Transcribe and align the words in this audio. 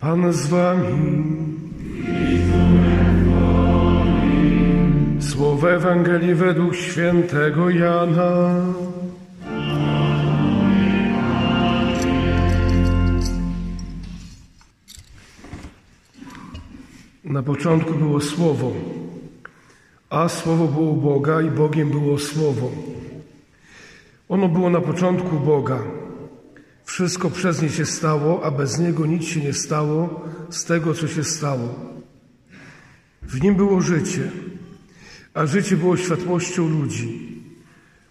Pan 0.00 0.32
z 0.32 0.46
wami. 0.46 1.56
Słowo 5.20 5.72
Ewangelii 5.72 6.34
według 6.34 6.74
świętego 6.74 7.70
Jana. 7.70 8.54
Na 17.24 17.42
początku 17.42 17.94
było 17.94 18.20
Słowo, 18.20 18.72
a 20.10 20.28
Słowo 20.28 20.66
było 20.66 20.92
Boga 20.92 21.42
i 21.42 21.50
Bogiem 21.50 21.90
było 21.90 22.18
Słowo. 22.18 22.70
Ono 24.28 24.48
było 24.48 24.70
na 24.70 24.80
początku 24.80 25.40
Boga. 25.40 26.05
Wszystko 26.86 27.30
przez 27.30 27.62
nie 27.62 27.68
się 27.68 27.86
stało, 27.86 28.44
a 28.44 28.50
bez 28.50 28.78
niego 28.78 29.06
nic 29.06 29.24
się 29.24 29.40
nie 29.40 29.52
stało 29.52 30.28
z 30.50 30.64
tego, 30.64 30.94
co 30.94 31.08
się 31.08 31.24
stało. 31.24 31.74
W 33.22 33.40
nim 33.42 33.54
było 33.54 33.80
życie, 33.80 34.30
a 35.34 35.46
życie 35.46 35.76
było 35.76 35.96
światłością 35.96 36.68
ludzi, 36.68 37.42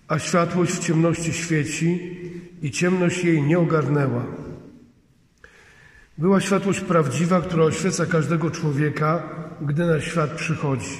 a 0.07 0.19
światłość 0.19 0.73
w 0.73 0.79
ciemności 0.79 1.33
świeci 1.33 2.17
i 2.61 2.71
ciemność 2.71 3.23
jej 3.23 3.41
nie 3.41 3.59
ogarnęła. 3.59 4.25
Była 6.17 6.41
światłość 6.41 6.79
prawdziwa, 6.79 7.41
która 7.41 7.63
oświeca 7.63 8.05
każdego 8.05 8.51
człowieka, 8.51 9.23
gdy 9.61 9.85
na 9.85 10.01
świat 10.01 10.31
przychodzi. 10.31 10.97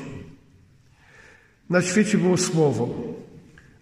Na 1.70 1.82
świecie 1.82 2.18
było 2.18 2.38
Słowo, 2.38 3.04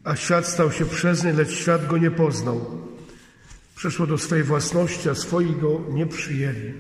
a 0.04 0.16
świat 0.16 0.48
stał 0.48 0.72
się 0.72 0.86
przez 0.86 1.24
nie, 1.24 1.34
lecz 1.34 1.52
świat 1.52 1.88
go 1.88 1.98
nie 1.98 2.12
poznał. 2.12 2.84
Przeszło 3.76 4.08
do 4.08 4.18
swojej 4.18 4.44
własności, 4.44 5.10
a 5.10 5.16
swoi 5.16 5.56
go 5.56 5.82
nie 5.90 6.06
przyjęli. 6.06 6.74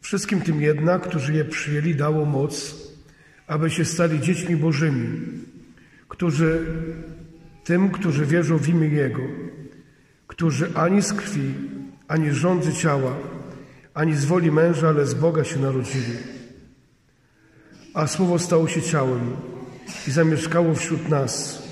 Wszystkim 0.00 0.40
tym 0.40 0.62
jednak, 0.62 1.02
którzy 1.02 1.34
je 1.34 1.44
przyjęli, 1.44 1.94
dało 1.94 2.24
moc, 2.24 2.76
aby 3.46 3.70
się 3.70 3.84
stali 3.84 4.20
dziećmi 4.20 4.56
Bożymi, 4.56 5.20
którzy 6.08 6.66
tym, 7.64 7.90
którzy 7.90 8.26
wierzą 8.26 8.58
w 8.58 8.68
imię 8.68 8.88
Jego, 8.88 9.22
którzy 10.26 10.74
ani 10.74 11.02
z 11.02 11.12
krwi, 11.12 11.54
ani 12.08 12.30
z 12.30 12.34
rządzy 12.34 12.72
ciała, 12.72 13.16
ani 13.94 14.16
z 14.16 14.24
woli 14.24 14.52
męża, 14.52 14.88
ale 14.88 15.06
z 15.06 15.14
Boga 15.14 15.44
się 15.44 15.58
narodzili. 15.58 16.16
A 17.94 18.06
Słowo 18.06 18.38
stało 18.38 18.68
się 18.68 18.82
ciałem 18.82 19.36
i 20.08 20.10
zamieszkało 20.10 20.74
wśród 20.74 21.08
nas. 21.08 21.62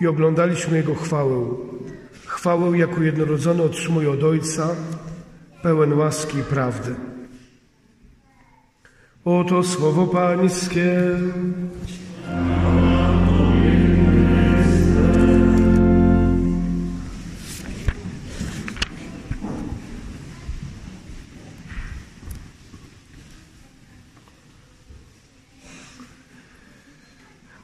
I 0.00 0.06
oglądaliśmy 0.06 0.76
Jego 0.76 0.94
chwałę. 0.94 1.46
Chwałę, 2.46 2.78
jaką 2.78 3.02
jednorodzony 3.02 3.62
otrzymuje 3.62 4.10
od 4.10 4.22
Ojca, 4.22 4.68
pełen 5.62 5.92
łaski 5.92 6.38
i 6.38 6.42
prawdy. 6.42 6.94
Oto 9.24 9.62
Słowo 9.62 10.06
Pańskie. 10.06 10.92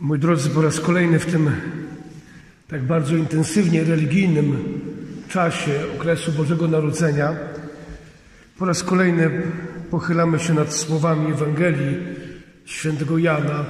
Mój 0.00 0.18
drodzy, 0.18 0.50
po 0.50 0.62
raz 0.62 0.80
kolejny 0.80 1.18
w 1.18 1.26
tym 1.26 1.50
tak 2.72 2.82
bardzo 2.82 3.16
intensywnie 3.16 3.84
religijnym 3.84 4.80
czasie 5.28 5.72
okresu 5.96 6.32
Bożego 6.32 6.68
Narodzenia, 6.68 7.36
po 8.58 8.64
raz 8.64 8.82
kolejny 8.82 9.42
pochylamy 9.90 10.38
się 10.38 10.54
nad 10.54 10.74
słowami 10.74 11.32
Ewangelii 11.32 11.96
świętego 12.64 13.18
Jana, 13.18 13.64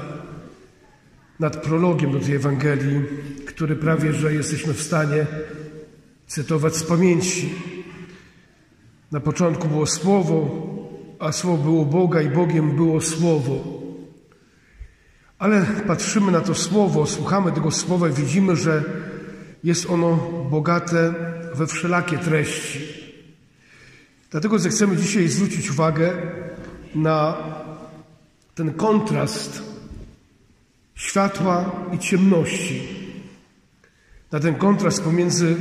nad 1.40 1.56
prologiem 1.56 2.12
do 2.12 2.20
tej 2.20 2.34
Ewangelii, 2.34 3.00
który 3.46 3.76
prawie 3.76 4.12
że 4.12 4.34
jesteśmy 4.34 4.74
w 4.74 4.82
stanie 4.82 5.26
cytować 6.26 6.76
z 6.76 6.84
pamięci. 6.84 7.54
Na 9.12 9.20
początku 9.20 9.68
było 9.68 9.86
Słowo, 9.86 10.50
a 11.18 11.32
Słowo 11.32 11.62
było 11.62 11.84
Boga 11.84 12.22
i 12.22 12.28
Bogiem 12.28 12.76
było 12.76 13.00
Słowo. 13.00 13.81
Ale 15.42 15.66
patrzymy 15.86 16.32
na 16.32 16.40
to 16.40 16.54
słowo, 16.54 17.06
słuchamy 17.06 17.52
tego 17.52 17.70
słowa 17.70 18.08
i 18.08 18.12
widzimy, 18.12 18.56
że 18.56 18.84
jest 19.64 19.90
ono 19.90 20.16
bogate 20.50 21.14
we 21.54 21.66
wszelakie 21.66 22.18
treści. 22.18 22.80
Dlatego 24.30 24.58
zechcemy 24.58 24.96
dzisiaj 24.96 25.28
zwrócić 25.28 25.70
uwagę 25.70 26.12
na 26.94 27.36
ten 28.54 28.72
kontrast 28.72 29.62
światła 30.94 31.72
i 31.92 31.98
ciemności, 31.98 32.82
na 34.32 34.40
ten 34.40 34.54
kontrast 34.54 35.02
pomiędzy 35.02 35.56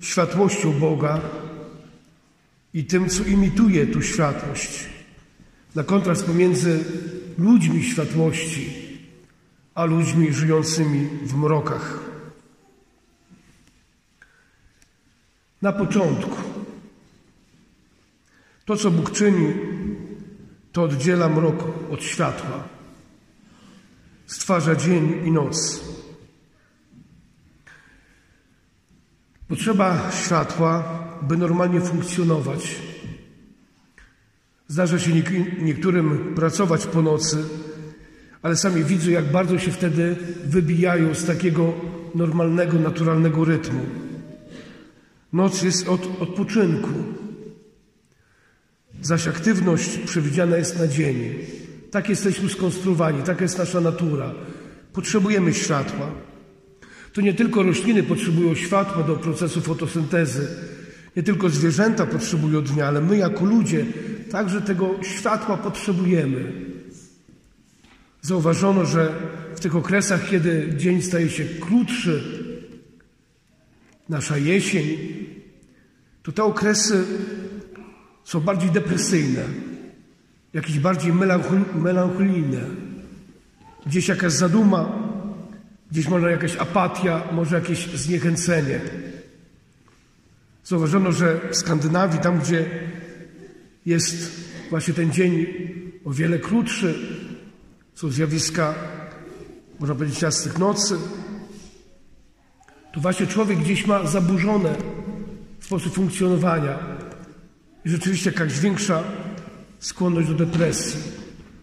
światłością 0.00 0.72
Boga 0.72 1.20
i 2.74 2.84
tym, 2.84 3.08
co 3.08 3.24
imituje 3.24 3.86
tu 3.86 4.02
światłość, 4.02 4.86
na 5.74 5.84
kontrast 5.84 6.24
pomiędzy 6.24 6.84
ludźmi 7.38 7.84
światłości 7.84 8.79
a 9.74 9.84
ludźmi 9.84 10.32
żyjącymi 10.32 11.08
w 11.22 11.34
mrokach. 11.34 11.98
Na 15.62 15.72
początku 15.72 16.36
to, 18.64 18.76
co 18.76 18.90
Bóg 18.90 19.10
czyni, 19.10 19.54
to 20.72 20.82
oddziela 20.82 21.28
mrok 21.28 21.64
od 21.90 22.02
światła, 22.02 22.64
stwarza 24.26 24.76
dzień 24.76 25.26
i 25.26 25.32
noc. 25.32 25.84
Potrzeba 29.48 30.10
światła, 30.10 31.00
by 31.22 31.36
normalnie 31.36 31.80
funkcjonować. 31.80 32.76
Zdarza 34.68 34.98
się 34.98 35.10
niektórym 35.58 36.34
pracować 36.34 36.86
po 36.86 37.02
nocy, 37.02 37.44
ale 38.42 38.56
sami 38.56 38.84
widzą, 38.84 39.10
jak 39.10 39.32
bardzo 39.32 39.58
się 39.58 39.70
wtedy 39.70 40.16
wybijają 40.44 41.14
z 41.14 41.24
takiego 41.24 41.74
normalnego, 42.14 42.78
naturalnego 42.78 43.44
rytmu. 43.44 43.80
Noc 45.32 45.62
jest 45.62 45.88
od 45.88 46.20
odpoczynku, 46.20 46.90
zaś 49.02 49.28
aktywność 49.28 49.98
przewidziana 49.98 50.56
jest 50.56 50.78
na 50.78 50.86
dzień. 50.86 51.34
Tak 51.90 52.08
jesteśmy 52.08 52.48
skonstruowani, 52.48 53.22
taka 53.22 53.42
jest 53.42 53.58
nasza 53.58 53.80
natura. 53.80 54.34
Potrzebujemy 54.92 55.54
światła. 55.54 56.10
To 57.12 57.20
nie 57.20 57.34
tylko 57.34 57.62
rośliny 57.62 58.02
potrzebują 58.02 58.54
światła 58.54 59.02
do 59.02 59.16
procesu 59.16 59.60
fotosyntezy, 59.60 60.48
nie 61.16 61.22
tylko 61.22 61.48
zwierzęta 61.48 62.06
potrzebują 62.06 62.62
dnia, 62.62 62.86
ale 62.86 63.00
my 63.00 63.16
jako 63.16 63.44
ludzie 63.44 63.86
także 64.30 64.62
tego 64.62 64.94
światła 65.02 65.56
potrzebujemy. 65.56 66.69
Zauważono, 68.22 68.84
że 68.84 69.12
w 69.56 69.60
tych 69.60 69.76
okresach, 69.76 70.28
kiedy 70.30 70.74
dzień 70.76 71.02
staje 71.02 71.30
się 71.30 71.44
krótszy, 71.44 72.22
nasza 74.08 74.38
jesień, 74.38 74.98
to 76.22 76.32
te 76.32 76.44
okresy 76.44 77.04
są 78.24 78.40
bardziej 78.40 78.70
depresyjne, 78.70 79.42
jakieś 80.54 80.78
bardziej 80.78 81.12
melancholijne. 81.74 82.60
Gdzieś 83.86 84.08
jakaś 84.08 84.32
zaduma, 84.32 84.98
gdzieś 85.90 86.08
może 86.08 86.30
jakaś 86.30 86.56
apatia, 86.56 87.22
może 87.32 87.56
jakieś 87.56 87.86
zniechęcenie. 87.86 88.80
Zauważono, 90.64 91.12
że 91.12 91.40
w 91.50 91.56
Skandynawii, 91.56 92.20
tam 92.20 92.38
gdzie 92.38 92.70
jest 93.86 94.40
właśnie 94.70 94.94
ten 94.94 95.12
dzień 95.12 95.46
o 96.04 96.10
wiele 96.10 96.38
krótszy, 96.38 96.94
są 98.00 98.10
zjawiska, 98.10 98.74
można 99.80 99.94
powiedzieć, 99.94 100.22
jasnych 100.22 100.58
nocy, 100.58 100.96
to 102.92 103.00
właśnie 103.00 103.26
człowiek 103.26 103.58
gdzieś 103.58 103.86
ma 103.86 104.06
zaburzone 104.06 104.74
sposób 105.60 105.94
funkcjonowania 105.94 106.78
i 107.84 107.90
rzeczywiście 107.90 108.30
jakaś 108.30 108.60
większa 108.60 109.04
skłonność 109.78 110.28
do 110.28 110.34
depresji. 110.34 111.00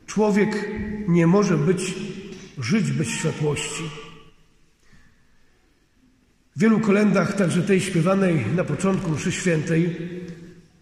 Człowiek 0.05 0.71
nie 1.07 1.27
może 1.27 1.57
być, 1.57 1.93
żyć 2.57 2.91
bez 2.91 3.07
światłości. 3.07 3.83
W 6.55 6.59
wielu 6.59 6.79
kolendach, 6.79 7.33
także 7.33 7.61
tej 7.61 7.81
śpiewanej 7.81 8.45
na 8.55 8.63
początku 8.63 9.11
mszy 9.11 9.31
świętej, 9.31 9.97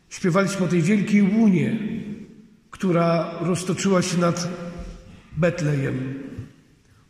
śpiewaliśmy 0.10 0.66
o 0.66 0.70
tej 0.70 0.82
wielkiej 0.82 1.22
łunie, 1.22 1.80
która 2.72 3.32
roztoczyła 3.42 4.02
się 4.02 4.18
nad 4.18 4.65
Betlejem. 5.38 6.14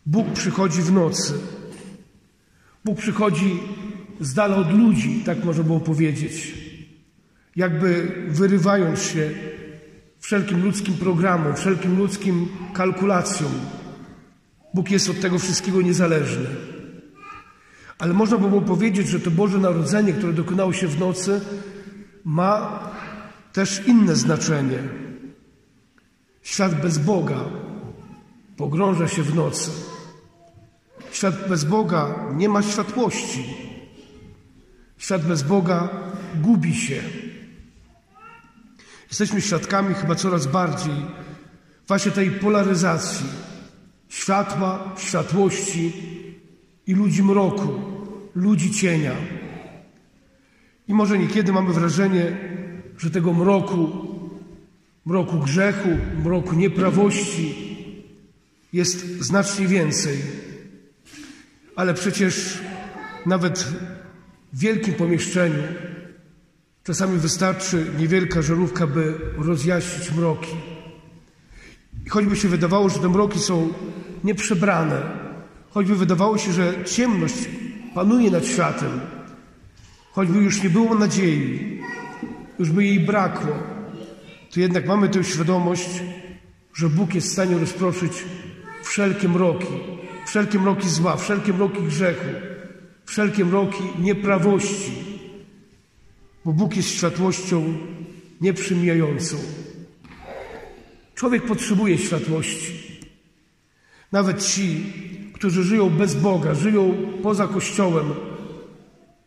Bóg 0.05 0.33
przychodzi 0.33 0.81
w 0.81 0.91
nocy. 0.91 1.33
Bóg 2.85 2.97
przychodzi 2.97 3.59
z 4.19 4.33
dala 4.33 4.55
od 4.55 4.73
ludzi, 4.73 5.23
tak 5.25 5.43
można 5.43 5.63
było 5.63 5.79
powiedzieć. 5.79 6.53
jakby 7.55 8.11
wyrywając 8.27 9.01
się 9.01 9.29
wszelkim 10.19 10.63
ludzkim 10.63 10.93
programom, 10.93 11.55
wszelkim 11.55 11.97
ludzkim 11.97 12.47
kalkulacjom. 12.73 13.51
Bóg 14.73 14.91
jest 14.91 15.09
od 15.09 15.21
tego 15.21 15.39
wszystkiego 15.39 15.81
niezależny. 15.81 16.45
Ale 17.99 18.13
można 18.13 18.37
by 18.37 18.49
było 18.49 18.61
powiedzieć, 18.61 19.07
że 19.07 19.19
to 19.19 19.31
Boże 19.31 19.57
Narodzenie, 19.57 20.13
które 20.13 20.33
dokonało 20.33 20.73
się 20.73 20.87
w 20.87 20.99
nocy, 20.99 21.41
ma 22.25 22.79
też 23.53 23.87
inne 23.87 24.15
znaczenie. 24.15 24.79
Świat 26.41 26.81
bez 26.81 26.97
Boga 26.97 27.39
pogrąża 28.57 29.07
się 29.07 29.23
w 29.23 29.35
nocy. 29.35 29.71
Świat 31.11 31.49
bez 31.49 31.63
Boga 31.63 32.15
nie 32.35 32.49
ma 32.49 32.61
światłości. 32.61 33.45
Świat 34.97 35.25
bez 35.27 35.43
Boga 35.43 35.89
gubi 36.41 36.75
się. 36.75 37.03
Jesteśmy 39.07 39.41
świadkami 39.41 39.93
chyba 39.93 40.15
coraz 40.15 40.47
bardziej 40.47 41.05
właśnie 41.87 42.11
tej 42.11 42.31
polaryzacji 42.31 43.25
światła, 44.09 44.93
światłości 44.97 45.93
i 46.87 46.93
ludzi 46.93 47.23
mroku, 47.23 47.73
ludzi 48.35 48.71
cienia. 48.71 49.15
I 50.87 50.93
może 50.93 51.19
niekiedy 51.19 51.53
mamy 51.53 51.73
wrażenie, 51.73 52.37
że 52.97 53.09
tego 53.09 53.33
mroku, 53.33 53.89
mroku 55.05 55.39
grzechu, 55.39 55.89
mroku 56.23 56.55
nieprawości 56.55 57.64
jest 58.75 59.19
znacznie 59.19 59.67
więcej. 59.67 60.17
Ale 61.75 61.93
przecież 61.93 62.59
nawet 63.25 63.59
w 64.53 64.59
wielkim 64.59 64.93
pomieszczeniu 64.93 65.63
czasami 66.83 67.17
wystarczy 67.17 67.85
niewielka 67.99 68.41
żarówka, 68.41 68.87
by 68.87 69.13
rozjaśnić 69.37 70.11
mroki. 70.11 70.55
I 72.05 72.09
choćby 72.09 72.35
się 72.35 72.47
wydawało, 72.47 72.89
że 72.89 72.99
te 72.99 73.09
mroki 73.09 73.39
są 73.39 73.73
nieprzebrane, 74.23 75.01
choćby 75.69 75.95
wydawało 75.95 76.37
się, 76.37 76.53
że 76.53 76.85
ciemność 76.85 77.49
panuje 77.93 78.31
nad 78.31 78.45
światem, 78.45 78.99
choćby 80.11 80.39
już 80.39 80.63
nie 80.63 80.69
było 80.69 80.95
nadziei, 80.95 81.81
już 82.59 82.71
by 82.71 82.85
jej 82.85 82.99
brakło, 82.99 83.55
to 84.53 84.59
jednak 84.59 84.87
mamy 84.87 85.09
tę 85.09 85.23
świadomość, 85.23 85.89
że 86.73 86.89
Bóg 86.89 87.15
jest 87.15 87.27
w 87.27 87.31
stanie 87.31 87.57
rozproszyć 87.57 88.13
wszelkie 88.85 89.29
mroki, 89.29 89.67
wszelkie 90.27 90.59
mroki 90.59 90.89
zła, 90.89 91.15
wszelkie 91.17 91.53
mroki 91.53 91.83
grzechu, 91.83 92.25
wszelkie 93.05 93.45
mroki 93.45 93.83
nieprawości, 93.99 94.91
bo 96.45 96.53
Bóg 96.53 96.75
jest 96.75 96.89
światłością 96.89 97.77
nieprzymijającą. 98.41 99.37
Człowiek 101.15 101.45
potrzebuje 101.45 101.97
światłości. 101.97 102.99
Nawet 104.11 104.45
ci, 104.45 104.93
którzy 105.33 105.63
żyją 105.63 105.89
bez 105.89 106.15
Boga, 106.15 106.53
żyją 106.53 106.93
poza 107.23 107.47
Kościołem, 107.47 108.13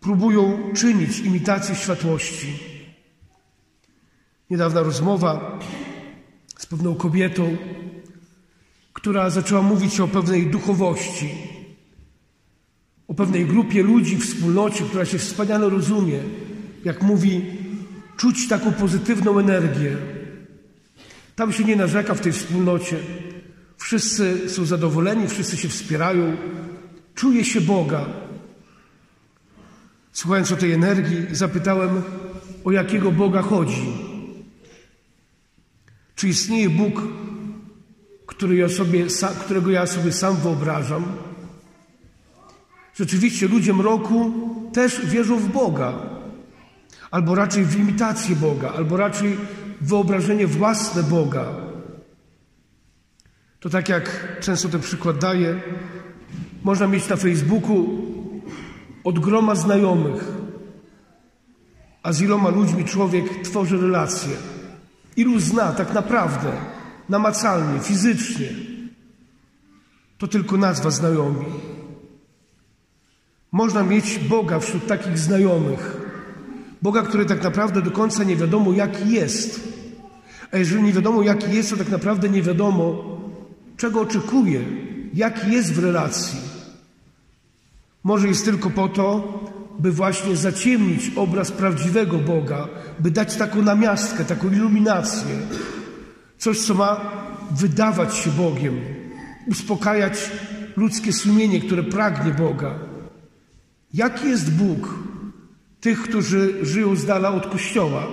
próbują 0.01 0.73
czynić 0.77 1.19
imitację 1.19 1.75
światłości. 1.75 2.53
Niedawna 4.51 4.83
rozmowa 4.83 5.59
z 6.59 6.67
pewną 6.67 6.95
kobietą, 6.95 7.57
która 9.09 9.31
zaczęła 9.31 9.63
mówić 9.63 10.01
o 10.01 10.09
pewnej 10.09 10.47
duchowości, 10.47 11.29
o 13.09 13.15
pewnej 13.15 13.47
grupie 13.47 13.83
ludzi, 13.83 14.19
wspólnocie, 14.19 14.85
która 14.85 15.05
się 15.05 15.19
wspaniale 15.19 15.69
rozumie, 15.69 16.21
jak 16.85 17.03
mówi, 17.03 17.45
czuć 18.17 18.49
taką 18.49 18.73
pozytywną 18.73 19.39
energię. 19.39 19.97
Tam 21.37 21.53
się 21.53 21.65
nie 21.65 21.77
narzeka 21.77 22.15
w 22.15 22.21
tej 22.21 22.33
wspólnocie. 22.33 22.97
Wszyscy 23.77 24.51
są 24.51 24.65
zadowoleni, 24.65 25.29
wszyscy 25.29 25.57
się 25.57 25.69
wspierają. 25.69 26.37
Czuje 27.15 27.45
się 27.45 27.61
Boga. 27.61 28.07
Słuchając 30.13 30.53
o 30.53 30.57
tej 30.57 30.73
energii, 30.73 31.27
zapytałem, 31.33 32.03
o 32.65 32.71
jakiego 32.71 33.13
Boga 33.13 33.43
chodzi. 33.43 33.83
Czy 36.15 36.29
istnieje 36.29 36.71
Bóg, 36.71 37.03
który 38.39 38.57
ja 38.57 38.69
sobie, 38.69 39.07
którego 39.41 39.71
ja 39.71 39.87
sobie 39.87 40.13
sam 40.13 40.37
wyobrażam? 40.37 41.05
Rzeczywiście 42.95 43.49
ludzie 43.49 43.75
mroku 43.75 44.33
też 44.73 45.07
wierzą 45.07 45.39
w 45.39 45.49
Boga, 45.49 45.93
albo 47.11 47.35
raczej 47.35 47.65
w 47.65 47.81
imitację 47.81 48.37
Boga, 48.37 48.73
albo 48.77 48.97
raczej 48.97 49.37
wyobrażenie 49.81 50.47
własne 50.47 51.03
Boga. 51.03 51.45
To 53.61 53.71
tak 53.71 53.89
jak 53.89 54.37
często 54.41 54.69
ten 54.69 54.81
przykład 54.81 55.19
daję, 55.19 55.61
można 56.65 56.87
mieć 56.87 57.09
na 57.09 57.17
Facebooku 57.17 57.89
od 59.05 59.19
groma 59.19 59.55
znajomych, 59.55 60.25
a 62.03 62.13
z 62.13 62.23
iloma 62.23 62.51
ludźmi 62.51 62.85
człowiek 62.85 63.43
tworzy 63.45 63.81
relacje. 63.81 64.37
Ilu 65.17 65.41
zna 65.41 65.73
tak 65.73 65.95
naprawdę, 65.95 66.53
namacalnie, 67.09 67.81
fizycznie. 67.81 68.49
To 70.19 70.29
tylko 70.29 70.57
nazwa 70.57 70.91
znajomi. 70.91 71.45
Można 73.53 73.83
mieć 73.83 74.19
Boga 74.19 74.59
wśród 74.59 74.87
takich 74.87 75.19
znajomych. 75.19 75.97
Boga, 76.83 77.03
który 77.03 77.27
tak 77.27 77.43
naprawdę 77.43 77.83
do 77.83 77.91
końca 77.91 78.25
nie 78.25 78.37
wiadomo, 78.37 78.73
jaki 78.73 79.11
jest. 79.11 79.61
A 80.53 80.57
jeżeli 80.57 80.83
nie 80.83 80.93
wiadomo, 80.93 81.23
jaki 81.23 81.53
jest, 81.53 81.71
to 81.71 81.77
tak 81.77 81.89
naprawdę 81.89 82.29
nie 82.29 82.43
wiadomo, 82.43 83.05
czego 83.77 84.01
oczekuje, 84.01 84.61
jaki 85.15 85.53
jest 85.53 85.73
w 85.75 85.85
relacji. 85.85 86.39
Może 88.05 88.29
jest 88.29 88.45
tylko 88.45 88.71
po 88.71 88.89
to, 88.89 89.39
by 89.79 89.93
właśnie 89.93 90.37
zaciemnić 90.37 91.11
obraz 91.17 91.53
prawdziwego 91.53 92.19
Boga, 92.19 92.69
by 92.99 93.11
dać 93.11 93.37
taką 93.37 93.63
namiastkę, 93.63 94.25
taką 94.25 94.51
iluminację, 94.51 95.37
coś, 96.39 96.59
co 96.59 96.75
ma 96.75 97.01
wydawać 97.51 98.17
się 98.17 98.31
Bogiem, 98.31 98.81
uspokajać 99.47 100.31
ludzkie 100.77 101.13
sumienie, 101.13 101.61
które 101.61 101.83
pragnie 101.83 102.33
Boga. 102.33 102.79
Jaki 103.95 104.29
jest 104.29 104.55
Bóg 104.55 104.95
tych, 105.81 106.03
którzy 106.03 106.67
żyją 106.67 106.97
z 106.97 107.05
dala 107.05 107.31
od 107.31 107.47
Kościoła? 107.47 108.07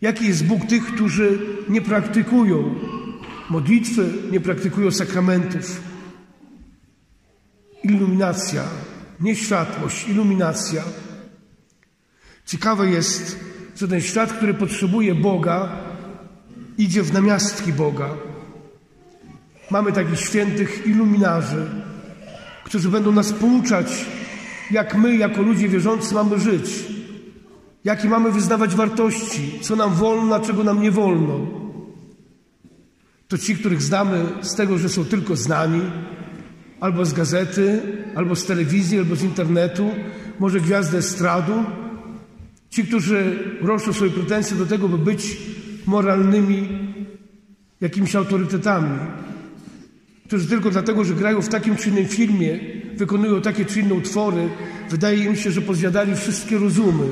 Jaki 0.00 0.26
jest 0.26 0.46
Bóg 0.46 0.66
tych, 0.66 0.86
którzy 0.86 1.38
nie 1.68 1.80
praktykują 1.80 2.74
modlitwy, 3.50 4.12
nie 4.30 4.40
praktykują 4.40 4.90
sakramentów? 4.90 5.80
Iluminacja, 7.82 8.62
nie 9.20 9.36
światłość, 9.36 10.08
iluminacja. 10.08 10.82
Ciekawe 12.46 12.90
jest, 12.90 13.40
że 13.76 13.88
ten 13.88 14.00
świat, 14.00 14.32
który 14.32 14.54
potrzebuje 14.54 15.14
Boga, 15.14 15.78
idzie 16.78 17.02
w 17.02 17.12
namiastki 17.12 17.72
Boga. 17.72 18.08
Mamy 19.70 19.92
takich 19.92 20.20
świętych 20.20 20.86
iluminarzy, 20.86 21.66
którzy 22.64 22.88
będą 22.88 23.12
nas 23.12 23.32
pouczać, 23.32 24.06
jak 24.70 24.94
my, 24.94 25.16
jako 25.16 25.42
ludzie 25.42 25.68
wierzący, 25.68 26.14
mamy 26.14 26.40
żyć, 26.40 26.84
jakie 27.84 28.08
mamy 28.08 28.32
wyznawać 28.32 28.74
wartości, 28.74 29.58
co 29.60 29.76
nam 29.76 29.94
wolno, 29.94 30.34
a 30.34 30.40
czego 30.40 30.64
nam 30.64 30.82
nie 30.82 30.90
wolno. 30.90 31.46
To 33.28 33.38
ci, 33.38 33.56
których 33.56 33.82
znamy 33.82 34.24
z 34.42 34.54
tego, 34.54 34.78
że 34.78 34.88
są 34.88 35.04
tylko 35.04 35.36
znani, 35.36 35.80
albo 36.80 37.04
z 37.04 37.12
gazety, 37.12 37.82
albo 38.14 38.36
z 38.36 38.46
telewizji, 38.46 38.98
albo 38.98 39.16
z 39.16 39.22
internetu, 39.22 39.90
może 40.38 40.60
gwiazdy 40.60 40.98
estradu. 40.98 41.64
Ci, 42.70 42.84
którzy 42.84 43.38
roszczą 43.62 43.92
swoje 43.92 44.10
pretensje 44.10 44.56
do 44.56 44.66
tego, 44.66 44.88
by 44.88 44.98
być 44.98 45.36
moralnymi 45.86 46.68
jakimiś 47.80 48.16
autorytetami, 48.16 48.98
którzy 50.26 50.48
tylko 50.48 50.70
dlatego, 50.70 51.04
że 51.04 51.14
grają 51.14 51.42
w 51.42 51.48
takim 51.48 51.76
czy 51.76 51.88
innym 51.88 52.06
filmie, 52.06 52.60
wykonują 52.94 53.42
takie 53.42 53.64
czy 53.64 53.80
inne 53.80 53.94
utwory, 53.94 54.48
wydaje 54.90 55.24
im 55.24 55.36
się, 55.36 55.50
że 55.50 55.62
pozjadali 55.62 56.16
wszystkie 56.16 56.58
rozumy. 56.58 57.06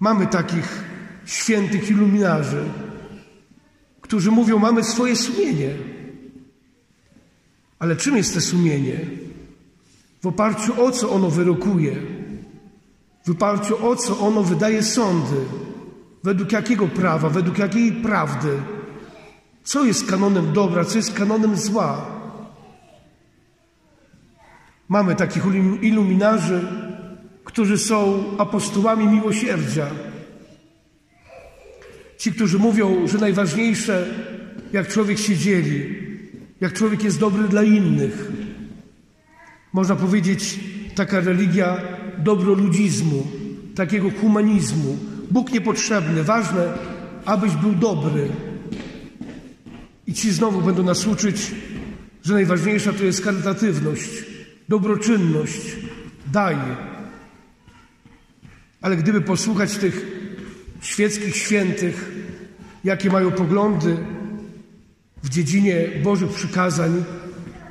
Mamy 0.00 0.26
takich 0.26 0.84
świętych 1.24 1.90
iluminarzy, 1.90 2.64
którzy 4.00 4.30
mówią, 4.30 4.58
mamy 4.58 4.84
swoje 4.84 5.16
sumienie. 5.16 5.70
Ale 7.78 7.96
czym 7.96 8.16
jest 8.16 8.34
to 8.34 8.40
sumienie? 8.40 9.00
W 10.22 10.26
oparciu 10.26 10.84
o 10.84 10.90
co 10.90 11.10
ono 11.10 11.30
wyrokuje? 11.30 11.96
W 13.26 13.30
oparciu 13.30 13.88
o 13.88 13.96
co 13.96 14.18
ono 14.18 14.42
wydaje 14.42 14.82
sądy? 14.82 15.36
Według 16.24 16.52
jakiego 16.52 16.88
prawa? 16.88 17.28
Według 17.28 17.58
jakiej 17.58 17.92
prawdy? 17.92 18.62
Co 19.64 19.84
jest 19.84 20.10
kanonem 20.10 20.52
dobra? 20.52 20.84
Co 20.84 20.96
jest 20.96 21.14
kanonem 21.14 21.56
zła? 21.56 22.06
Mamy 24.88 25.14
takich 25.14 25.42
iluminarzy, 25.82 26.68
którzy 27.44 27.78
są 27.78 28.24
apostołami 28.38 29.06
miłosierdzia, 29.06 29.86
Ci, 32.20 32.32
którzy 32.32 32.58
mówią, 32.58 33.06
że 33.08 33.18
najważniejsze, 33.18 34.14
jak 34.72 34.88
człowiek 34.88 35.18
się 35.18 35.36
dzieli, 35.36 35.94
jak 36.60 36.72
człowiek 36.72 37.04
jest 37.04 37.18
dobry 37.18 37.48
dla 37.48 37.62
innych. 37.62 38.32
Można 39.72 39.96
powiedzieć, 39.96 40.60
taka 40.94 41.20
religia 41.20 41.76
dobroludzizmu, 42.18 43.26
takiego 43.74 44.10
humanizmu. 44.10 44.98
Bóg 45.30 45.52
niepotrzebny, 45.52 46.24
ważne, 46.24 46.72
abyś 47.24 47.52
był 47.52 47.74
dobry. 47.74 48.28
I 50.06 50.14
ci 50.14 50.30
znowu 50.30 50.62
będą 50.62 50.82
nas 50.82 51.06
uczyć, 51.06 51.54
że 52.22 52.34
najważniejsza 52.34 52.92
to 52.92 53.04
jest 53.04 53.24
charytatywność, 53.24 54.10
dobroczynność, 54.68 55.60
daj. 56.32 56.56
Ale 58.80 58.96
gdyby 58.96 59.20
posłuchać 59.20 59.76
tych 59.76 60.06
świeckich 60.80 61.36
świętych, 61.36 62.12
jakie 62.84 63.10
mają 63.10 63.32
poglądy 63.32 63.96
w 65.22 65.28
dziedzinie 65.28 65.88
Bożych 66.02 66.30
przykazań, 66.30 67.04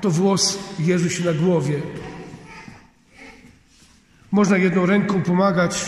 to 0.01 0.09
włos 0.09 0.59
jeży 0.79 1.09
się 1.09 1.25
na 1.25 1.33
głowie. 1.33 1.81
Można 4.31 4.57
jedną 4.57 4.85
ręką 4.85 5.21
pomagać, 5.21 5.85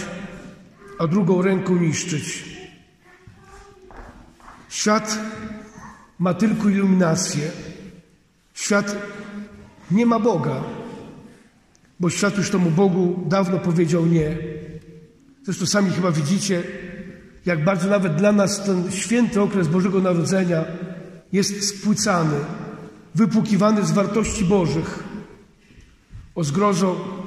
a 1.01 1.07
drugą 1.07 1.41
ręką 1.41 1.75
niszczyć. 1.75 2.43
Świat 4.69 5.19
ma 6.19 6.33
tylko 6.33 6.69
iluminację. 6.69 7.51
Świat 8.53 8.95
nie 9.91 10.05
ma 10.05 10.19
Boga, 10.19 10.63
bo 11.99 12.09
świat 12.09 12.37
już 12.37 12.49
temu 12.49 12.71
Bogu 12.71 13.23
dawno 13.27 13.59
powiedział 13.59 14.05
nie. 14.05 14.37
Zresztą 15.43 15.65
sami 15.65 15.91
chyba 15.91 16.11
widzicie, 16.11 16.63
jak 17.45 17.63
bardzo 17.63 17.89
nawet 17.89 18.15
dla 18.15 18.31
nas 18.31 18.65
ten 18.65 18.91
święty 18.91 19.41
okres 19.41 19.67
Bożego 19.67 19.99
Narodzenia 20.01 20.65
jest 21.31 21.69
spłycany, 21.69 22.37
wypłukiwany 23.15 23.85
z 23.85 23.91
wartości 23.91 24.45
Bożych. 24.45 25.03
O 26.35 26.43
zgrozo 26.43 27.20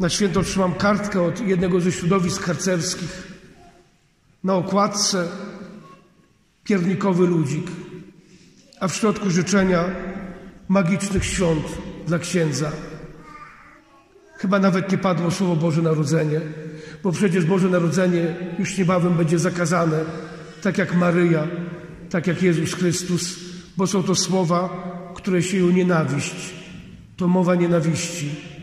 na 0.00 0.08
święto 0.08 0.40
otrzymam 0.40 0.74
kartkę 0.74 1.22
od 1.22 1.40
jednego 1.40 1.80
ze 1.80 1.92
środowisk 1.92 2.42
harcerskich. 2.42 3.34
Na 4.44 4.54
okładce 4.54 5.28
piernikowy 6.64 7.26
ludzik, 7.26 7.66
a 8.80 8.88
w 8.88 8.94
środku 8.94 9.30
życzenia 9.30 9.84
magicznych 10.68 11.24
świąt 11.24 11.64
dla 12.06 12.18
księdza. 12.18 12.72
Chyba 14.36 14.58
nawet 14.58 14.92
nie 14.92 14.98
padło 14.98 15.30
słowo 15.30 15.56
Boże 15.56 15.82
Narodzenie, 15.82 16.40
bo 17.02 17.12
przecież 17.12 17.44
Boże 17.44 17.68
Narodzenie 17.68 18.36
już 18.58 18.78
niebawem 18.78 19.14
będzie 19.14 19.38
zakazane, 19.38 20.04
tak 20.62 20.78
jak 20.78 20.94
Maryja, 20.94 21.46
tak 22.10 22.26
jak 22.26 22.42
Jezus 22.42 22.74
Chrystus, 22.74 23.38
bo 23.76 23.86
są 23.86 24.02
to 24.02 24.14
słowa, 24.14 24.68
które 25.14 25.42
sieją 25.42 25.70
nienawiść. 25.70 26.54
To 27.16 27.28
mowa 27.28 27.54
nienawiści. 27.54 28.53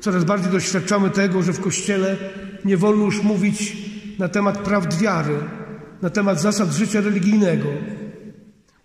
Coraz 0.00 0.24
bardziej 0.24 0.52
doświadczamy 0.52 1.10
tego, 1.10 1.42
że 1.42 1.52
w 1.52 1.60
Kościele 1.60 2.16
nie 2.64 2.76
wolno 2.76 3.04
już 3.04 3.22
mówić 3.22 3.76
na 4.18 4.28
temat 4.28 4.58
prawd 4.58 5.00
wiary, 5.00 5.38
na 6.02 6.10
temat 6.10 6.40
zasad 6.40 6.72
życia 6.72 7.00
religijnego, 7.00 7.68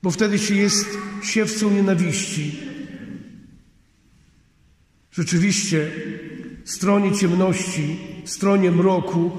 bo 0.03 0.12
wtedy 0.12 0.39
się 0.39 0.55
jest 0.55 0.98
siewcą 1.24 1.72
nienawiści. 1.72 2.60
Rzeczywiście, 5.12 5.91
stronie 6.65 7.12
ciemności, 7.12 7.98
stronie 8.25 8.72
mroku 8.72 9.31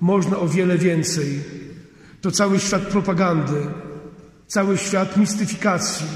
można 0.00 0.38
o 0.38 0.48
wiele 0.48 0.78
więcej. 0.78 1.40
To 2.20 2.30
cały 2.30 2.58
świat 2.58 2.82
propagandy, 2.82 3.66
cały 4.46 4.78
świat 4.78 5.16
mistyfikacji, 5.16 6.06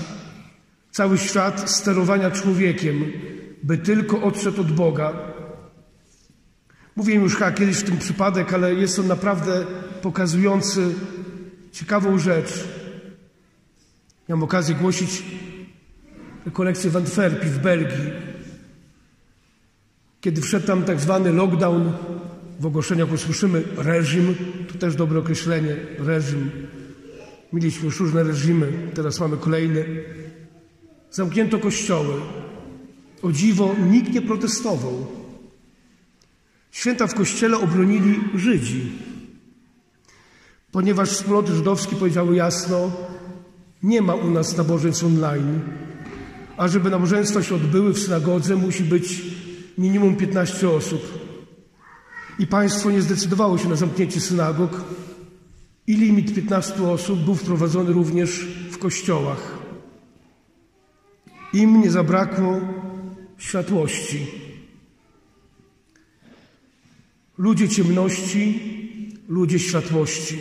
cały 0.91 1.19
świat 1.19 1.71
sterowania 1.71 2.31
człowiekiem, 2.31 3.13
by 3.63 3.79
tylko 3.79 4.23
odszedł 4.23 4.61
od 4.61 4.73
Boga. 4.73 5.13
Mówiłem 6.97 7.23
już 7.23 7.35
chyba 7.35 7.53
kiedyś 7.53 7.77
w 7.77 7.83
tym 7.83 7.99
przypadek, 7.99 8.53
ale 8.53 8.75
jest 8.75 8.99
on 8.99 9.07
naprawdę 9.07 9.67
pokazujący 10.03 10.95
ciekawą 11.73 12.19
rzecz. 12.19 12.65
Miałem 14.29 14.43
okazję 14.43 14.75
głosić 14.75 15.23
kolekcję 16.53 16.91
w 16.91 16.97
Antwerpii 16.97 17.51
w 17.51 17.59
Belgii. 17.59 18.11
Kiedy 20.21 20.41
wszedł 20.41 20.67
tam 20.67 20.85
tak 20.85 21.01
zwany 21.01 21.33
lockdown, 21.33 21.93
w 22.61 22.67
ogłoszeniach 22.67 23.13
usłyszymy 23.13 23.63
reżim, 23.77 24.35
to 24.73 24.79
też 24.79 24.97
dobre 24.97 25.19
określenie, 25.19 25.77
reżim. 25.99 26.51
Mieliśmy 27.53 27.85
już 27.85 28.01
różne 28.01 28.23
reżimy, 28.23 28.73
teraz 28.95 29.21
mamy 29.21 29.37
kolejny. 29.37 29.85
Zamknięto 31.11 31.59
kościoły. 31.59 32.15
O 33.23 33.33
dziwo, 33.33 33.75
nikt 33.91 34.13
nie 34.13 34.23
protestował. 34.23 35.07
Święta 36.71 37.07
w 37.07 37.15
kościele 37.15 37.59
obronili 37.59 38.21
Żydzi, 38.35 38.93
ponieważ 40.73 41.11
wspólnoty 41.11 41.55
żydowskie 41.55 41.97
powiedziały 41.97 42.37
jasno, 42.37 42.91
nie 43.83 44.03
ma 44.03 44.15
u 44.15 44.31
nas 44.31 44.57
nabożeństw 44.57 45.05
online, 45.05 45.61
a 46.57 46.69
żeby 46.69 46.91
nabożeństwa 46.91 47.43
się 47.43 47.55
odbyły 47.55 47.93
w 47.93 47.99
synagodze, 47.99 48.57
musi 48.57 48.85
być 48.85 49.23
minimum 49.79 50.17
15 50.17 50.71
osób. 50.71 51.19
I 52.39 52.47
państwo 52.47 52.91
nie 52.91 53.03
zdecydowało 53.03 53.59
się 53.59 53.69
na 53.69 53.77
zamknięcie 53.77 54.21
synagog 54.21 54.85
i 55.87 55.95
limit 55.95 56.35
15 56.35 56.89
osób 56.89 57.21
był 57.21 57.35
wprowadzony 57.35 57.93
również 57.93 58.47
w 58.71 58.79
kościołach. 58.79 59.59
Im 61.53 61.81
nie 61.81 61.91
zabrakło 61.91 62.61
światłości. 63.39 64.27
Ludzie 67.39 67.69
ciemności, 67.69 68.61
ludzie 69.29 69.59
światłości. 69.59 70.39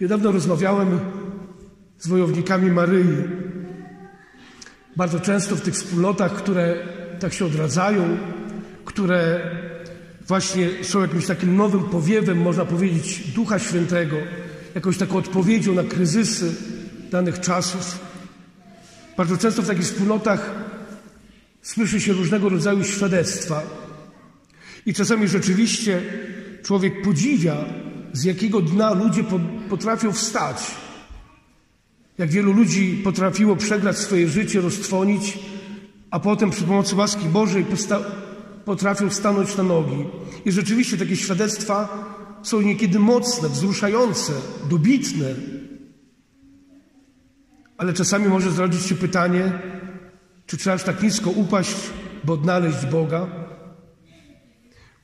Niedawno 0.00 0.32
rozmawiałem 0.32 1.00
z 1.98 2.08
wojownikami 2.08 2.70
Maryi. 2.70 3.04
Bardzo 4.96 5.20
często 5.20 5.56
w 5.56 5.60
tych 5.60 5.74
wspólnotach, 5.74 6.32
które 6.32 6.76
tak 7.20 7.32
się 7.32 7.46
odradzają, 7.46 8.18
które 8.84 9.40
właśnie 10.26 10.84
są 10.84 11.00
jakimś 11.00 11.26
takim 11.26 11.56
nowym 11.56 11.84
powiewem, 11.84 12.42
można 12.42 12.64
powiedzieć, 12.64 13.32
Ducha 13.34 13.58
Świętego, 13.58 14.16
jakąś 14.74 14.98
taką 14.98 15.16
odpowiedzią 15.16 15.74
na 15.74 15.84
kryzysy 15.84 16.54
danych 17.10 17.40
czasów. 17.40 17.98
Bardzo 19.16 19.36
często 19.36 19.62
w 19.62 19.66
takich 19.66 19.84
wspólnotach 19.84 20.69
słyszy 21.62 22.00
się 22.00 22.12
różnego 22.12 22.48
rodzaju 22.48 22.84
świadectwa. 22.84 23.62
I 24.86 24.94
czasami 24.94 25.28
rzeczywiście 25.28 26.02
człowiek 26.62 27.02
podziwia, 27.02 27.56
z 28.12 28.24
jakiego 28.24 28.62
dna 28.62 28.94
ludzie 28.94 29.24
potrafią 29.68 30.12
wstać. 30.12 30.56
Jak 32.18 32.30
wielu 32.30 32.52
ludzi 32.52 33.00
potrafiło 33.04 33.56
przegrać 33.56 33.98
swoje 33.98 34.28
życie, 34.28 34.60
roztrwonić, 34.60 35.38
a 36.10 36.20
potem 36.20 36.50
przy 36.50 36.64
pomocy 36.64 36.96
łaski 36.96 37.28
Bożej 37.28 37.66
potrafią 38.64 39.10
stanąć 39.10 39.56
na 39.56 39.62
nogi. 39.62 40.04
I 40.44 40.52
rzeczywiście 40.52 40.96
takie 40.96 41.16
świadectwa 41.16 41.88
są 42.42 42.60
niekiedy 42.60 42.98
mocne, 42.98 43.48
wzruszające, 43.48 44.32
dobitne. 44.70 45.26
Ale 47.76 47.92
czasami 47.92 48.28
może 48.28 48.50
zrodzić 48.50 48.82
się 48.82 48.94
pytanie, 48.94 49.52
czy 50.50 50.56
trzeba 50.56 50.74
aż 50.74 50.82
tak 50.82 51.02
nisko 51.02 51.30
upaść, 51.30 51.76
by 52.24 52.32
odnaleźć 52.32 52.86
Boga? 52.86 53.26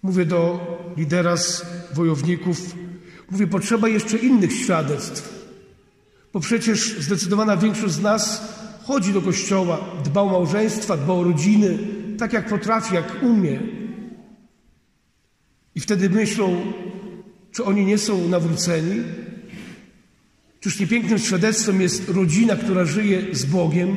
Mówię 0.03 0.25
do 0.25 0.61
lidera 0.97 1.37
z 1.37 1.67
wojowników, 1.95 2.75
mówię, 3.31 3.47
potrzeba 3.47 3.89
jeszcze 3.89 4.17
innych 4.17 4.53
świadectw, 4.53 5.47
bo 6.33 6.41
przecież 6.41 6.99
zdecydowana 6.99 7.57
większość 7.57 7.95
z 7.95 8.03
nas 8.03 8.55
chodzi 8.85 9.13
do 9.13 9.23
kościoła, 9.23 9.81
dba 10.05 10.21
o 10.21 10.27
małżeństwa, 10.27 10.97
dba 10.97 11.13
o 11.13 11.25
rodziny, 11.25 11.79
tak 12.19 12.33
jak 12.33 12.49
potrafi, 12.49 12.95
jak 12.95 13.23
umie. 13.23 13.59
I 15.75 15.81
wtedy 15.81 16.11
myślą, 16.11 16.73
czy 17.53 17.65
oni 17.65 17.85
nie 17.85 17.99
są 17.99 18.29
nawróceni? 18.29 19.03
Czyż 20.61 20.81
niepięknym 20.81 21.19
świadectwem 21.19 21.81
jest 21.81 22.09
rodzina, 22.09 22.57
która 22.57 22.85
żyje 22.85 23.35
z 23.35 23.45
Bogiem? 23.45 23.97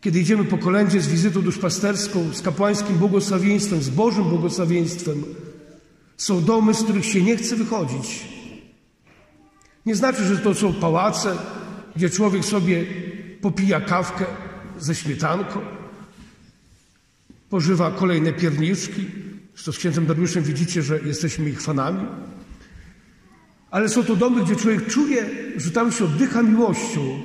Kiedy 0.00 0.20
idziemy 0.20 0.44
po 0.44 0.58
kolędzie 0.58 1.00
z 1.00 1.08
wizytą 1.08 1.42
duszpasterską, 1.42 2.32
z 2.32 2.42
kapłańskim 2.42 2.96
błogosławieństwem, 2.96 3.82
z 3.82 3.90
Bożym 3.90 4.24
błogosławieństwem, 4.24 5.24
są 6.16 6.44
domy, 6.44 6.74
z 6.74 6.82
których 6.82 7.04
się 7.04 7.22
nie 7.22 7.36
chce 7.36 7.56
wychodzić. 7.56 8.24
Nie 9.86 9.94
znaczy, 9.94 10.24
że 10.24 10.38
to 10.38 10.54
są 10.54 10.72
pałace, 10.74 11.36
gdzie 11.96 12.10
człowiek 12.10 12.44
sobie 12.44 12.86
popija 13.40 13.80
kawkę 13.80 14.24
ze 14.78 14.94
śmietanką, 14.94 15.60
pożywa 17.50 17.90
kolejne 17.90 18.32
pierniczki. 18.32 19.06
Zresztą 19.54 19.72
z 19.72 19.78
księdzem 19.78 20.06
Dariuszem 20.06 20.42
widzicie, 20.42 20.82
że 20.82 21.00
jesteśmy 21.00 21.50
ich 21.50 21.62
fanami. 21.62 22.06
Ale 23.70 23.88
są 23.88 24.04
to 24.04 24.16
domy, 24.16 24.44
gdzie 24.44 24.56
człowiek 24.56 24.86
czuje, 24.86 25.30
że 25.56 25.70
tam 25.70 25.92
się 25.92 26.04
oddycha 26.04 26.42
miłością. 26.42 27.22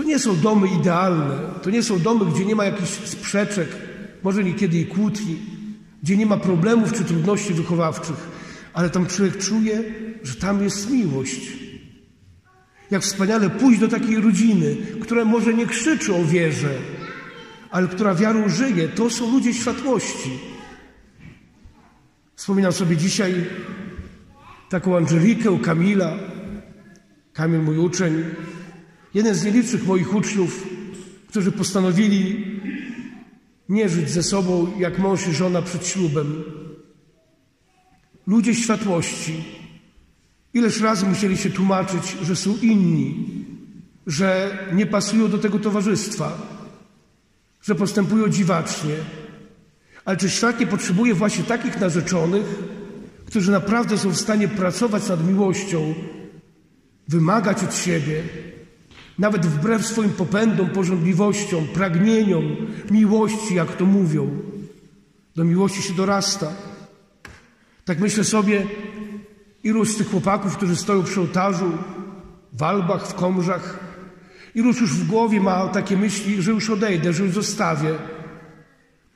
To 0.00 0.04
nie 0.04 0.18
są 0.18 0.36
domy 0.36 0.68
idealne, 0.80 1.36
to 1.62 1.70
nie 1.70 1.82
są 1.82 1.98
domy, 1.98 2.32
gdzie 2.32 2.44
nie 2.44 2.54
ma 2.54 2.64
jakichś 2.64 2.90
sprzeczek, 2.90 3.68
może 4.22 4.44
niekiedy 4.44 4.78
i 4.78 4.86
kłótni, 4.86 5.36
gdzie 6.02 6.16
nie 6.16 6.26
ma 6.26 6.36
problemów 6.36 6.92
czy 6.92 7.04
trudności 7.04 7.54
wychowawczych, 7.54 8.16
ale 8.72 8.90
tam 8.90 9.06
człowiek 9.06 9.38
czuje, 9.38 9.82
że 10.22 10.34
tam 10.34 10.62
jest 10.62 10.90
miłość. 10.90 11.40
Jak 12.90 13.02
wspaniale 13.02 13.50
pójść 13.50 13.80
do 13.80 13.88
takiej 13.88 14.16
rodziny, 14.16 14.76
która 15.00 15.24
może 15.24 15.54
nie 15.54 15.66
krzyczy 15.66 16.14
o 16.14 16.24
wierze, 16.24 16.74
ale 17.70 17.88
która 17.88 18.14
wiarą 18.14 18.48
żyje. 18.48 18.88
To 18.88 19.10
są 19.10 19.32
ludzie 19.32 19.54
światłości. 19.54 20.30
Wspominam 22.36 22.72
sobie 22.72 22.96
dzisiaj 22.96 23.46
taką 24.68 24.96
Angelikę, 24.96 25.58
Kamila, 25.58 26.16
Kamil 27.32 27.62
mój 27.62 27.78
uczeń, 27.78 28.24
jeden 29.14 29.34
z 29.34 29.44
nielicznych 29.44 29.86
moich 29.86 30.14
uczniów, 30.14 30.66
którzy 31.28 31.52
postanowili 31.52 32.46
nie 33.68 33.88
żyć 33.88 34.10
ze 34.10 34.22
sobą 34.22 34.72
jak 34.78 34.98
mąż 34.98 35.28
i 35.28 35.32
żona 35.32 35.62
przed 35.62 35.86
ślubem. 35.86 36.44
Ludzie 38.26 38.54
światłości. 38.54 39.44
Ileż 40.54 40.80
razy 40.80 41.06
musieli 41.06 41.36
się 41.36 41.50
tłumaczyć, 41.50 42.16
że 42.22 42.36
są 42.36 42.56
inni, 42.62 43.26
że 44.06 44.58
nie 44.72 44.86
pasują 44.86 45.28
do 45.28 45.38
tego 45.38 45.58
towarzystwa, 45.58 46.38
że 47.62 47.74
postępują 47.74 48.28
dziwacznie. 48.28 48.94
Ale 50.04 50.16
czy 50.16 50.30
świat 50.30 50.60
nie 50.60 50.66
potrzebuje 50.66 51.14
właśnie 51.14 51.44
takich 51.44 51.80
narzeczonych, 51.80 52.44
którzy 53.26 53.50
naprawdę 53.52 53.98
są 53.98 54.10
w 54.10 54.20
stanie 54.20 54.48
pracować 54.48 55.08
nad 55.08 55.26
miłością, 55.28 55.94
wymagać 57.08 57.64
od 57.64 57.76
siebie, 57.76 58.22
nawet 59.18 59.46
wbrew 59.46 59.86
swoim 59.86 60.10
popędom, 60.10 60.70
porządliwościom, 60.70 61.66
pragnieniom 61.66 62.56
miłości, 62.90 63.54
jak 63.54 63.76
to 63.76 63.84
mówią. 63.84 64.30
Do 65.36 65.44
miłości 65.44 65.82
się 65.82 65.94
dorasta. 65.94 66.52
Tak 67.84 68.00
myślę 68.00 68.24
sobie, 68.24 68.66
ilu 69.64 69.84
z 69.84 69.96
tych 69.96 70.10
chłopaków, 70.10 70.56
którzy 70.56 70.76
stoją 70.76 71.02
przy 71.02 71.20
ołtarzu, 71.20 71.72
w 72.52 72.62
Albach, 72.62 73.08
w 73.08 73.14
Komrzach, 73.14 73.80
ilu 74.54 74.68
już 74.68 74.94
w 74.94 75.06
głowie 75.06 75.40
ma 75.40 75.68
takie 75.68 75.96
myśli, 75.96 76.42
że 76.42 76.50
już 76.50 76.70
odejdę, 76.70 77.12
że 77.12 77.24
już 77.24 77.34
zostawię. 77.34 77.94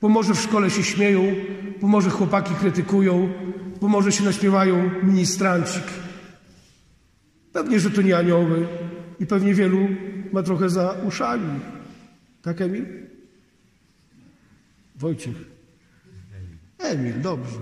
Bo 0.01 0.09
może 0.09 0.33
w 0.33 0.41
szkole 0.41 0.69
się 0.69 0.83
śmieją, 0.83 1.35
bo 1.81 1.87
może 1.87 2.09
chłopaki 2.09 2.53
krytykują, 2.53 3.29
bo 3.81 3.87
może 3.87 4.11
się 4.11 4.23
naśmiewają 4.23 4.91
ministrancik. 5.03 5.83
Pewnie, 7.53 7.79
że 7.79 7.91
to 7.91 8.01
nie 8.01 8.17
anioły 8.17 8.67
i 9.19 9.25
pewnie 9.25 9.53
wielu 9.53 9.87
ma 10.33 10.43
trochę 10.43 10.69
za 10.69 10.91
uszami. 10.91 11.59
Tak, 12.41 12.61
Emil? 12.61 12.85
Wojciech. 14.95 15.35
Emil, 16.77 17.21
dobrze. 17.21 17.59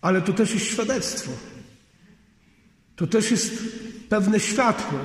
Ale 0.00 0.22
to 0.22 0.32
też 0.32 0.54
jest 0.54 0.66
świadectwo. 0.66 1.30
To 2.96 3.06
też 3.06 3.30
jest 3.30 3.62
pewne 4.08 4.40
światło, 4.40 4.98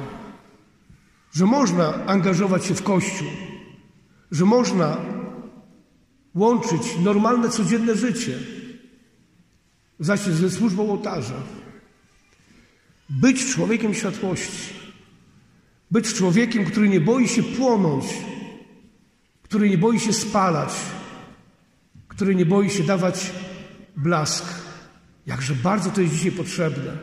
że 1.33 1.45
można 1.45 2.05
angażować 2.05 2.65
się 2.65 2.73
w 2.73 2.83
Kościół, 2.83 3.27
że 4.31 4.45
można 4.45 4.97
łączyć 6.35 6.99
normalne, 7.03 7.49
codzienne 7.49 7.95
życie 7.95 8.39
zaś 9.99 10.19
ze 10.19 10.49
służbą 10.49 10.89
ołtarza. 10.89 11.62
Być 13.21 13.45
człowiekiem 13.53 13.93
światłości. 13.93 14.73
Być 15.91 16.13
człowiekiem, 16.13 16.65
który 16.65 16.89
nie 16.89 17.01
boi 17.01 17.27
się 17.27 17.43
płonąć, 17.43 18.05
który 19.43 19.69
nie 19.69 19.77
boi 19.77 19.99
się 19.99 20.13
spalać, 20.13 20.69
który 22.07 22.35
nie 22.35 22.45
boi 22.45 22.69
się 22.69 22.83
dawać 22.83 23.31
blask. 23.97 24.45
Jakże 25.25 25.55
bardzo 25.55 25.89
to 25.89 26.01
jest 26.01 26.13
dzisiaj 26.13 26.31
potrzebne. 26.31 26.97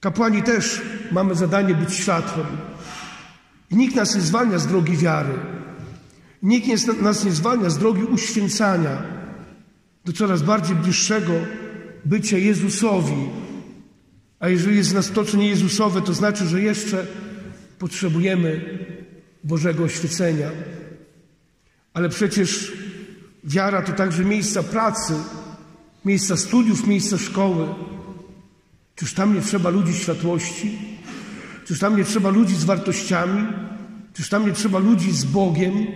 Kapłani 0.00 0.42
też 0.42 0.82
mamy 1.12 1.34
zadanie 1.34 1.74
być 1.74 1.94
światłem. 1.94 2.46
I 3.70 3.76
nikt 3.76 3.96
nas 3.96 4.14
nie 4.14 4.20
zwalnia 4.20 4.58
z 4.58 4.66
drogi 4.66 4.96
wiary. 4.96 5.38
Nikt 6.42 7.02
nas 7.02 7.24
nie 7.24 7.32
zwalnia 7.32 7.70
z 7.70 7.78
drogi 7.78 8.02
uświęcania 8.02 9.02
do 10.04 10.12
coraz 10.12 10.42
bardziej 10.42 10.76
bliższego 10.76 11.32
bycia 12.04 12.38
Jezusowi. 12.38 13.45
A 14.40 14.48
jeżeli 14.48 14.76
jest 14.76 14.94
nas 14.94 15.10
to, 15.10 15.24
co 15.24 15.36
nie 15.36 15.48
Jezusowe, 15.48 16.02
to 16.02 16.14
znaczy, 16.14 16.46
że 16.46 16.60
jeszcze 16.60 17.06
potrzebujemy 17.78 18.78
Bożego 19.44 19.84
oświecenia. 19.84 20.50
Ale 21.94 22.08
przecież 22.08 22.72
wiara 23.44 23.82
to 23.82 23.92
także 23.92 24.24
miejsca 24.24 24.62
pracy, 24.62 25.14
miejsca 26.04 26.36
studiów, 26.36 26.86
miejsca 26.86 27.18
szkoły. 27.18 27.66
Czyż 28.96 29.14
tam 29.14 29.34
nie 29.34 29.40
trzeba 29.40 29.70
ludzi 29.70 29.94
światłości? 29.94 30.78
Czyż 31.66 31.78
tam 31.78 31.96
nie 31.96 32.04
trzeba 32.04 32.30
ludzi 32.30 32.56
z 32.56 32.64
wartościami? 32.64 33.46
Czyż 34.14 34.28
tam 34.28 34.46
nie 34.46 34.52
trzeba 34.52 34.78
ludzi 34.78 35.12
z 35.12 35.24
Bogiem, 35.24 35.86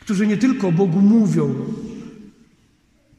którzy 0.00 0.26
nie 0.26 0.36
tylko 0.36 0.68
o 0.68 0.72
Bogu 0.72 1.00
mówią, 1.00 1.54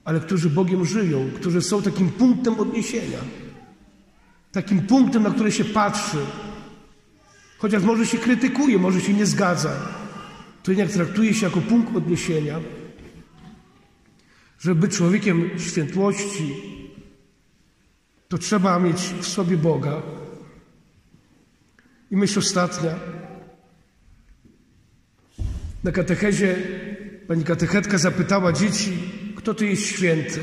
ale 0.05 0.19
którzy 0.19 0.49
Bogiem 0.49 0.85
żyją, 0.85 1.29
którzy 1.35 1.61
są 1.61 1.81
takim 1.81 2.09
punktem 2.09 2.59
odniesienia, 2.59 3.17
takim 4.53 4.81
punktem, 4.81 5.23
na 5.23 5.29
który 5.31 5.51
się 5.51 5.65
patrzy, 5.65 6.17
chociaż 7.57 7.83
może 7.83 8.05
się 8.05 8.17
krytykuje, 8.17 8.77
może 8.77 9.01
się 9.01 9.13
nie 9.13 9.25
zgadza, 9.25 9.71
to 10.63 10.71
jednak 10.71 10.91
traktuje 10.91 11.33
się 11.33 11.45
jako 11.45 11.61
punkt 11.61 11.95
odniesienia, 11.95 12.59
żeby 14.59 14.81
być 14.87 14.97
człowiekiem 14.97 15.49
świętłości, 15.59 16.53
to 18.27 18.37
trzeba 18.37 18.79
mieć 18.79 18.97
w 18.97 19.27
sobie 19.27 19.57
Boga. 19.57 20.01
I 22.11 22.17
myśl 22.17 22.39
ostatnia. 22.39 22.95
Na 25.83 25.91
katechezie 25.91 26.55
pani 27.27 27.43
katechetka 27.43 27.97
zapytała 27.97 28.51
dzieci, 28.53 28.97
kto 29.35 29.53
to 29.53 29.65
jest 29.65 29.85
święty. 29.85 30.39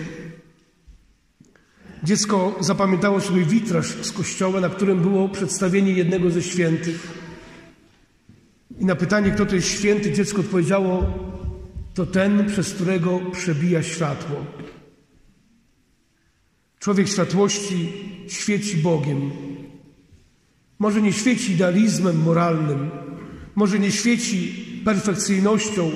Dziecko 2.05 2.57
zapamiętało 2.61 3.21
sobie 3.21 3.45
witraż 3.45 3.87
z 3.87 4.13
kościoła, 4.13 4.61
na 4.61 4.69
którym 4.69 5.01
było 5.01 5.29
przedstawienie 5.29 5.93
jednego 5.93 6.31
ze 6.31 6.43
świętych. 6.43 7.09
I 8.81 8.85
na 8.85 8.95
pytanie, 8.95 9.31
kto 9.31 9.47
to 9.47 9.55
jest 9.55 9.69
święty, 9.69 10.13
dziecko 10.13 10.41
odpowiedziało: 10.41 11.07
To 11.95 12.07
ten, 12.07 12.47
przez 12.47 12.75
którego 12.75 13.21
przebija 13.33 13.83
światło. 13.83 14.37
Człowiek 16.79 17.09
światłości 17.09 17.93
świeci 18.29 18.77
Bogiem. 18.77 19.31
Może 20.79 21.03
nie 21.03 21.13
świeci 21.13 21.53
idealizmem 21.53 22.23
moralnym, 22.23 22.91
może 23.55 23.79
nie 23.79 23.93
świeci 23.93 24.65
perfekcyjnością, 24.85 25.91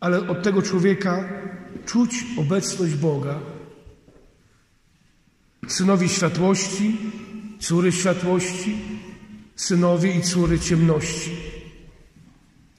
ale 0.00 0.28
od 0.28 0.42
tego 0.42 0.62
człowieka 0.62 1.28
czuć 1.86 2.24
obecność 2.38 2.94
Boga. 2.94 3.53
Synowie 5.68 6.08
światłości, 6.08 6.96
córy 7.60 7.92
światłości, 7.92 8.76
synowie 9.56 10.18
i 10.18 10.22
córy 10.22 10.58
ciemności. 10.58 11.30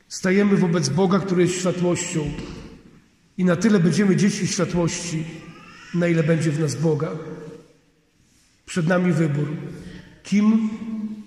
Stajemy 0.08 0.58
wobec 0.58 0.90
Boga, 0.90 1.20
który 1.20 1.42
jest 1.42 1.56
światłością 1.56 2.32
i 3.38 3.46
na 3.46 3.56
tyle 3.56 3.80
będziemy 3.80 4.16
dzieci 4.16 4.48
światłości, 4.48 5.24
na 5.94 6.08
ile 6.08 6.24
będzie 6.24 6.52
w 6.52 6.60
nas 6.60 6.76
Boga. 6.76 7.12
Przed 8.66 8.88
nami 8.88 9.14
wybór, 9.14 9.48
kim 10.24 10.70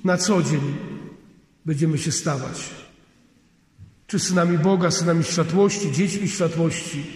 na 0.04 0.16
co 0.16 0.42
dzień 0.42 0.76
będziemy 1.66 1.98
się 1.98 2.12
stawać. 2.12 2.70
Czy 4.06 4.18
synami 4.18 4.58
Boga, 4.58 4.90
synami 4.90 5.24
światłości, 5.24 5.92
dziećmi 5.92 6.28
światłości, 6.28 7.06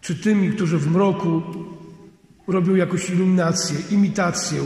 czy 0.00 0.14
tymi, 0.14 0.52
którzy 0.52 0.78
w 0.78 0.90
mroku 0.90 1.42
robią 2.48 2.74
jakąś 2.74 3.10
iluminację, 3.10 3.76
imitację, 3.90 4.60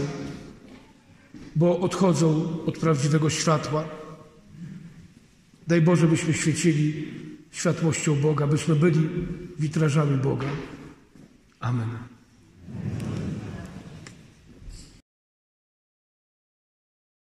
bo 1.56 1.80
odchodzą 1.80 2.58
od 2.66 2.78
prawdziwego 2.78 3.30
światła. 3.30 3.84
Daj 5.66 5.82
Boże, 5.82 6.06
byśmy 6.06 6.34
świecili 6.34 7.08
światłością 7.50 8.16
Boga, 8.16 8.46
byśmy 8.46 8.76
byli 8.76 9.08
witrażami 9.58 10.18
Boga. 10.18 10.46
Amen. 11.60 11.88